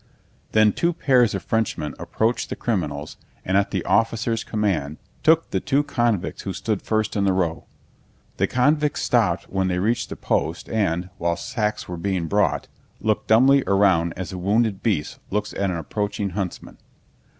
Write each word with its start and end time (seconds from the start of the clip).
Then 0.53 0.71
two 0.71 0.93
pairs 0.93 1.35
of 1.35 1.43
Frenchmen 1.43 1.93
approached 1.99 2.49
the 2.49 2.55
criminals 2.55 3.17
and 3.45 3.55
at 3.55 3.69
the 3.69 3.85
officer's 3.85 4.43
command 4.43 4.97
took 5.21 5.51
the 5.51 5.59
two 5.59 5.83
convicts 5.83 6.41
who 6.41 6.53
stood 6.53 6.81
first 6.81 7.15
in 7.15 7.23
the 7.25 7.33
row. 7.33 7.65
The 8.37 8.47
convicts 8.47 9.03
stopped 9.03 9.43
when 9.51 9.67
they 9.67 9.77
reached 9.77 10.09
the 10.09 10.15
post 10.15 10.67
and, 10.69 11.11
while 11.19 11.35
sacks 11.35 11.87
were 11.87 11.97
being 11.97 12.25
brought, 12.25 12.67
looked 12.99 13.27
dumbly 13.27 13.61
around 13.67 14.13
as 14.17 14.33
a 14.33 14.39
wounded 14.39 14.81
beast 14.81 15.19
looks 15.29 15.53
at 15.53 15.69
an 15.69 15.77
approaching 15.77 16.31
huntsman. 16.31 16.79